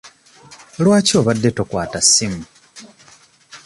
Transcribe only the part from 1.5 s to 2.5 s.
tokwata ssimu?